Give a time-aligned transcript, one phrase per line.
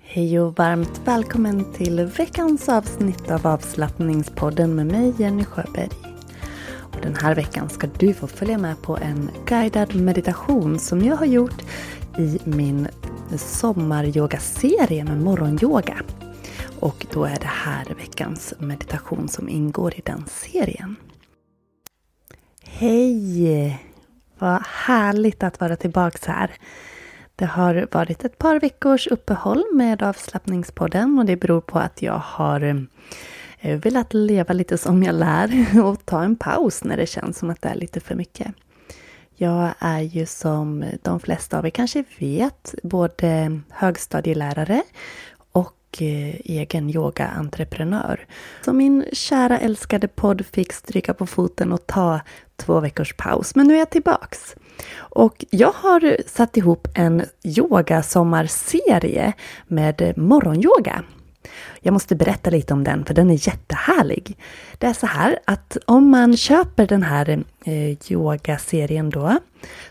[0.00, 5.90] Hej och varmt välkommen till veckans avsnitt av avslappningspodden med mig Jenny Sjöberg.
[6.68, 11.16] Och den här veckan ska du få följa med på en guidad meditation som jag
[11.16, 11.62] har gjort
[12.18, 12.88] i min
[13.36, 15.96] sommaryogaserie med morgonyoga.
[16.80, 20.96] Och då är det här veckans meditation som ingår i den serien.
[22.62, 23.87] Hej!
[24.38, 26.50] Vad härligt att vara tillbaka här.
[27.36, 32.18] Det har varit ett par veckors uppehåll med avslappningspodden och det beror på att jag
[32.24, 32.86] har
[33.60, 37.50] eh, velat leva lite som jag lär och ta en paus när det känns som
[37.50, 38.54] att det är lite för mycket.
[39.34, 44.82] Jag är ju som de flesta av er kanske vet både högstadielärare
[45.52, 48.26] och eh, egen yogaentreprenör.
[48.64, 52.20] Så min kära älskade podd fick stryka på foten och ta
[52.58, 53.54] två veckors paus.
[53.54, 54.56] Men nu är jag tillbaks.
[54.96, 59.32] Och jag har satt ihop en yogasommarserie
[59.66, 61.04] med morgonyoga.
[61.80, 64.36] Jag måste berätta lite om den för den är jättehärlig.
[64.78, 69.38] Det är så här att om man köper den här eh, yogaserien då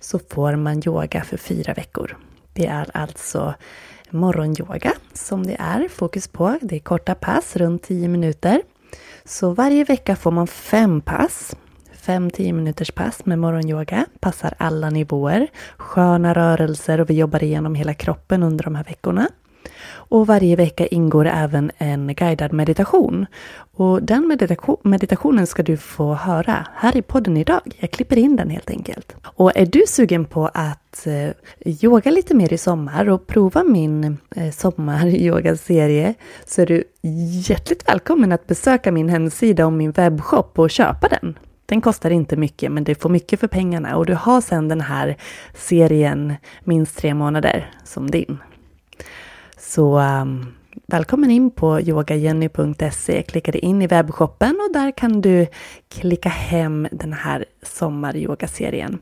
[0.00, 2.16] så får man yoga för fyra veckor.
[2.52, 3.54] Det är alltså
[4.10, 6.58] morgonyoga som det är fokus på.
[6.62, 8.62] Det är korta pass, runt 10 minuter.
[9.24, 11.56] Så varje vecka får man fem pass.
[12.06, 14.06] 5-10 minuters pass med morgonyoga.
[14.20, 15.46] Passar alla nivåer.
[15.76, 19.28] Sköna rörelser och vi jobbar igenom hela kroppen under de här veckorna.
[19.86, 23.26] Och varje vecka ingår även en guidad meditation.
[23.76, 24.38] Och den
[24.82, 27.60] meditationen ska du få höra här i podden idag.
[27.78, 29.16] Jag klipper in den helt enkelt.
[29.24, 31.30] Och är du sugen på att eh,
[31.82, 36.14] yoga lite mer i sommar och prova min eh, sommaryogaserie
[36.46, 36.84] så är du
[37.48, 41.38] hjärtligt välkommen att besöka min hemsida och min webbshop och köpa den.
[41.66, 44.80] Den kostar inte mycket men du får mycket för pengarna och du har sedan den
[44.80, 45.16] här
[45.54, 48.38] serien minst tre månader som din.
[49.58, 50.54] Så um,
[50.86, 53.22] välkommen in på yogajenny.se.
[53.22, 55.46] Klicka dig in i webbshoppen och där kan du
[55.88, 58.98] klicka hem den här sommaryogaserien.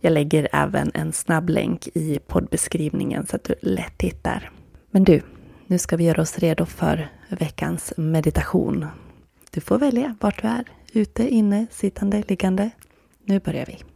[0.00, 4.50] Jag lägger även en snabb länk i poddbeskrivningen så att du lätt hittar.
[4.90, 5.22] Men du,
[5.66, 8.86] nu ska vi göra oss redo för veckans meditation.
[9.50, 10.64] Du får välja vart du är.
[10.96, 12.70] Ute, inne, sittande, liggande.
[13.24, 13.93] Nu börjar vi.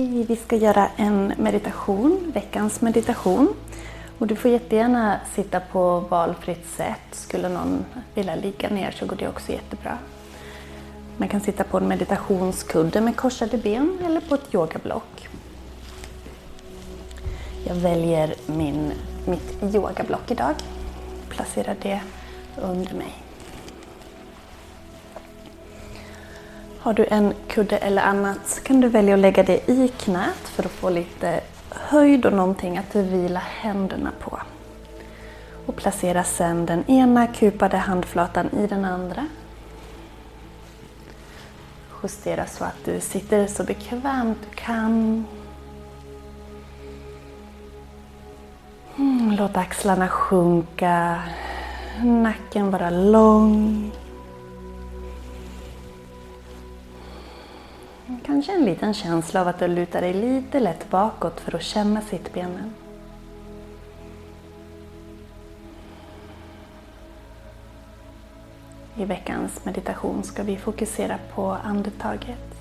[0.00, 0.24] Hej!
[0.28, 3.54] Vi ska göra en meditation, veckans meditation.
[4.18, 7.00] Och du får jättegärna sitta på valfritt sätt.
[7.12, 9.98] Skulle någon vilja ligga ner så går det också jättebra.
[11.16, 15.28] Man kan sitta på en meditationskudde med korsade ben eller på ett yogablock.
[17.66, 18.92] Jag väljer min,
[19.26, 20.54] mitt yogablock idag.
[21.28, 22.00] Placerar det
[22.62, 23.29] under mig.
[26.82, 30.48] Har du en kudde eller annat så kan du välja att lägga det i knät
[30.48, 31.40] för att få lite
[31.70, 34.38] höjd och någonting att vila händerna på.
[35.66, 39.26] Och placera sedan den ena kupade handflatan i den andra.
[42.02, 45.24] Justera så att du sitter så bekvämt du kan.
[48.96, 51.22] Mm, låt axlarna sjunka,
[52.02, 53.92] nacken vara lång.
[58.24, 62.00] Kanske en liten känsla av att du lutar dig lite lätt bakåt för att känna
[62.00, 62.74] sittbenen.
[68.96, 72.54] I veckans meditation ska vi fokusera på andetaget.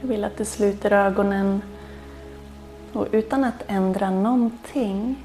[0.00, 1.62] Jag vill att du sluter ögonen
[2.92, 5.16] och utan att ändra någonting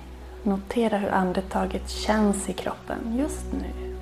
[0.44, 3.94] notera hur andetaget känns i kroppen just nu.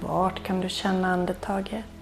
[0.00, 1.99] Vart kan du känna andetaget?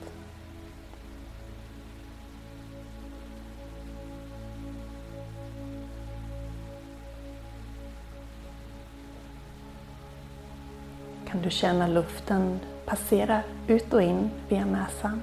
[11.49, 15.23] Du känna luften passera ut och in via näsan?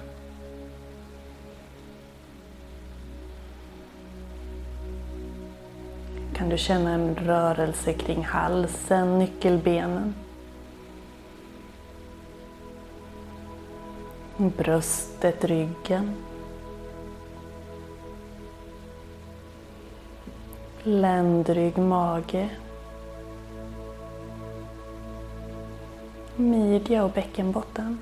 [6.33, 10.13] Kan du känna en rörelse kring halsen, nyckelbenen?
[14.37, 16.15] bröstet, ryggen.
[20.83, 22.49] Ländrygg, mage.
[26.37, 27.99] Midja och bäckenbotten.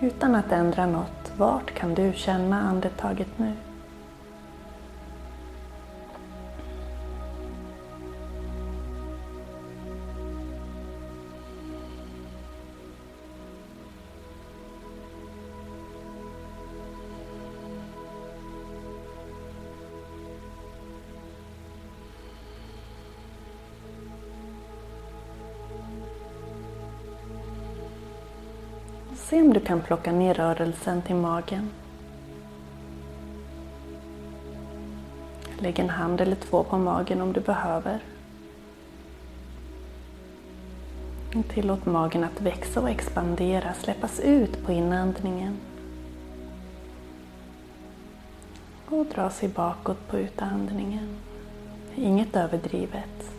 [0.00, 3.52] Utan att ändra något, vart kan du känna andetaget nu?
[29.30, 31.70] Se om du kan plocka ner rörelsen till magen.
[35.58, 38.02] Lägg en hand eller två på magen om du behöver.
[41.48, 45.56] Tillåt magen att växa och expandera, släppas ut på inandningen.
[48.86, 51.16] Och dra sig bakåt på utandningen.
[51.94, 53.37] Inget överdrivet.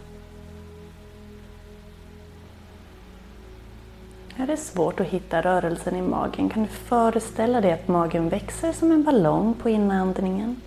[4.39, 8.71] Är det svårt att hitta rörelsen i magen kan du föreställa dig att magen växer
[8.71, 10.61] som en ballong på inandningen.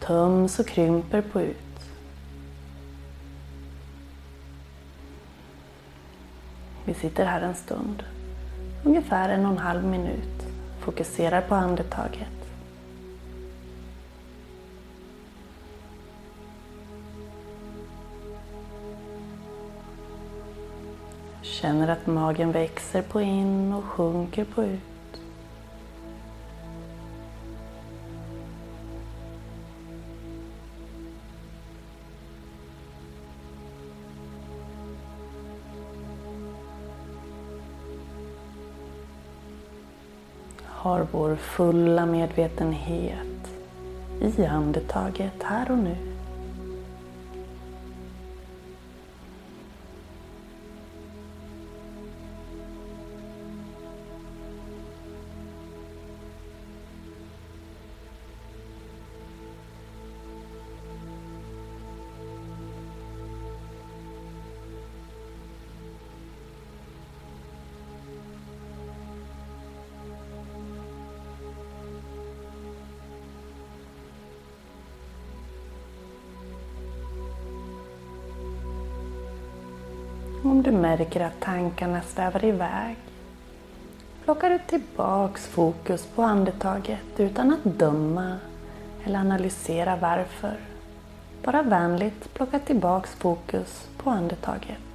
[0.00, 1.56] Töms och krymper på ut.
[6.84, 8.02] Vi sitter här en stund,
[8.84, 10.46] ungefär en och en halv minut,
[10.80, 12.41] fokuserar på andetaget.
[21.62, 25.20] Känner att magen växer på in och sjunker på ut.
[40.64, 43.50] Har vår fulla medvetenhet
[44.20, 46.11] i andetaget här och nu.
[80.44, 82.96] Om du märker att tankarna svävar iväg
[84.24, 88.36] plockar du tillbaks fokus på andetaget utan att döma
[89.04, 90.56] eller analysera varför.
[91.44, 94.91] Bara vänligt plocka tillbaks fokus på andetaget.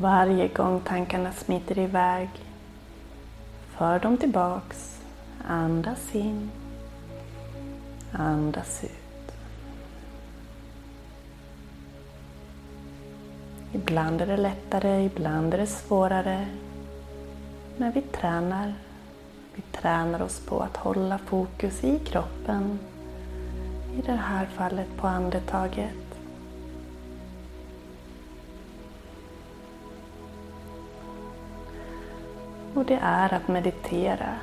[0.00, 2.28] Varje gång tankarna smiter iväg,
[3.76, 5.00] för dem tillbaks.
[5.48, 6.50] Andas in,
[8.12, 9.32] andas ut.
[13.72, 16.46] Ibland är det lättare, ibland är det svårare.
[17.76, 18.74] Men vi tränar.
[19.54, 22.78] Vi tränar oss på att hålla fokus i kroppen.
[23.98, 26.05] I det här fallet på andetaget.
[32.76, 34.34] Och det är att meditera.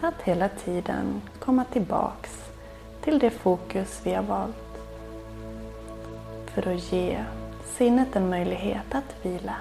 [0.00, 2.50] Att hela tiden komma tillbaks
[3.00, 4.80] till det fokus vi har valt.
[6.46, 7.24] För att ge
[7.64, 9.56] sinnet en möjlighet att vila.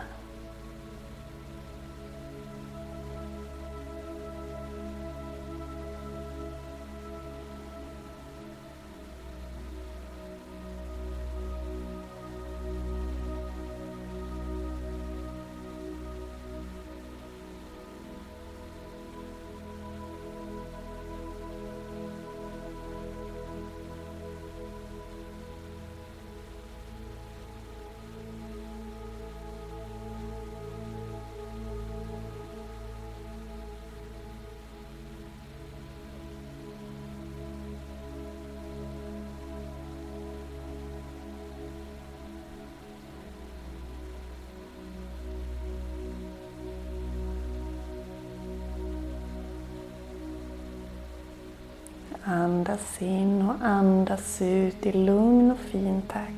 [52.32, 56.34] Andas in och andas ut i lugn och fin takt.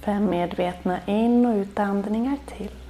[0.00, 2.85] Fem medvetna in och utandningar till.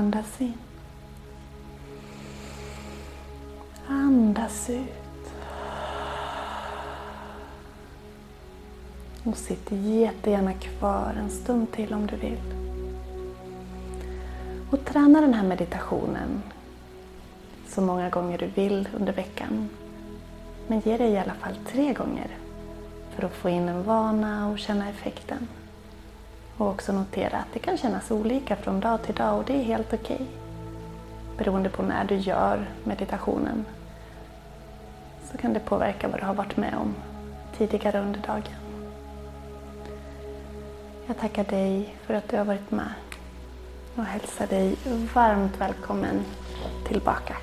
[0.00, 0.54] Andas in.
[3.88, 5.32] Andas ut.
[9.24, 12.40] Och sitt jättegärna kvar en stund till om du vill.
[14.70, 16.42] Och träna den här meditationen
[17.68, 19.68] så många gånger du vill under veckan.
[20.66, 22.28] Men ge dig i alla fall tre gånger
[23.14, 25.48] för att få in en vana och känna effekten.
[26.60, 29.62] Och också notera att det kan kännas olika från dag till dag och det är
[29.62, 30.14] helt okej.
[30.14, 30.26] Okay.
[31.38, 33.64] Beroende på när du gör meditationen
[35.32, 36.94] så kan det påverka vad du har varit med om
[37.56, 38.60] tidigare under dagen.
[41.06, 42.92] Jag tackar dig för att du har varit med
[43.96, 44.76] och hälsar dig
[45.14, 46.24] varmt välkommen
[46.86, 47.36] tillbaka.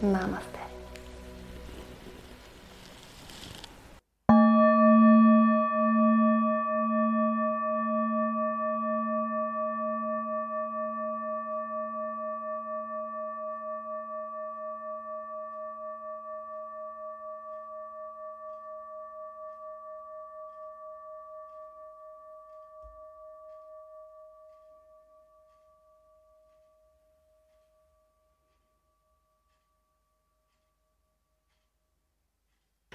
[0.00, 0.63] Namaste.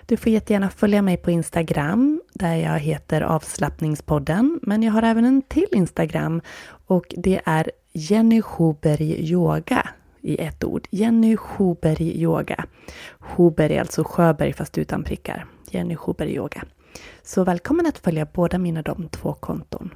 [0.06, 4.60] Du får jättegärna följa mig på Instagram där jag heter avslappningspodden.
[4.63, 6.41] Men jag har även en till Instagram
[6.88, 9.89] och det är Jenny Schuberg Yoga
[10.22, 10.88] i ett ord.
[10.91, 12.65] Jenny Schuberg Yoga.
[13.20, 15.46] Schuberg är alltså Sjöberg fast utan prickar.
[15.72, 16.63] Jenny Schuberg Yoga.
[17.24, 19.94] Så välkommen att följa båda mina de två konton.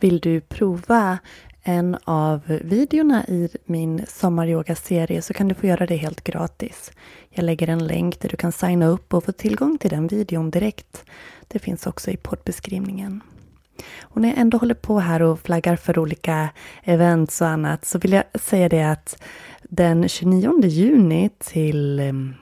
[0.00, 1.18] Vill du prova
[1.62, 6.92] en av videorna i min sommaryogaserie så kan du få göra det helt gratis.
[7.30, 10.50] Jag lägger en länk där du kan signa upp och få tillgång till den videon
[10.50, 11.04] direkt.
[11.48, 13.20] Det finns också i poddbeskrivningen.
[14.02, 16.48] Och när jag ändå håller på här och flaggar för olika
[16.82, 19.22] events och annat så vill jag säga det att
[19.62, 22.34] den 29 juni till ehm,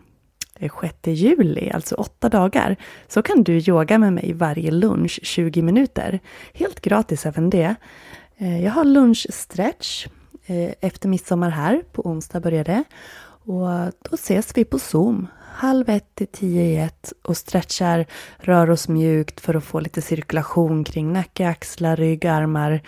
[0.61, 2.77] 6 juli, alltså åtta dagar,
[3.09, 6.21] så kan du yoga med mig varje lunch 20 minuter.
[6.55, 7.75] Helt gratis även det.
[8.41, 10.07] Eh, jag har lunchstretch
[10.47, 12.85] eh, efter midsommar här, på onsdag börjar det.
[13.45, 13.69] Och
[14.11, 15.27] då ses vi på Zoom
[15.61, 18.07] halv ett till tio i ett och stretchar,
[18.39, 22.83] rör oss mjukt för att få lite cirkulation kring nacke, axlar, rygg, armar.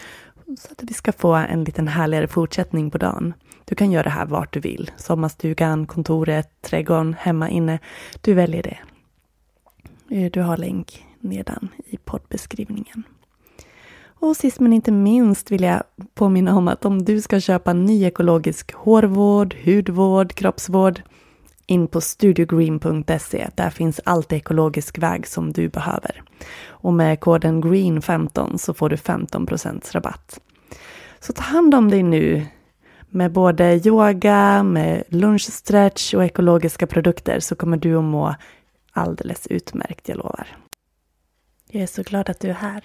[0.59, 3.35] Så att vi ska få en liten härligare fortsättning på dagen.
[3.64, 4.90] Du kan göra det här vart du vill.
[4.97, 7.78] Sommarstugan, kontoret, trädgården, hemma, inne.
[8.21, 8.78] Du väljer det.
[10.16, 13.04] Eh, du har länk nedan i poddbeskrivningen.
[14.23, 15.83] Och sist men inte minst vill jag
[16.14, 21.02] påminna om att om du ska köpa ny ekologisk hårvård, hudvård, kroppsvård
[21.67, 23.49] in på studiogreen.se.
[23.55, 26.23] Där finns allt ekologisk väg som du behöver.
[26.67, 30.41] Och med koden GREEN15 så får du 15% rabatt.
[31.21, 32.47] Så ta hand om dig nu
[33.09, 38.35] med både yoga, med lunchstretch och ekologiska produkter så kommer du att må
[38.93, 40.47] alldeles utmärkt, jag lovar.
[41.71, 42.85] Jag är så glad att du är här.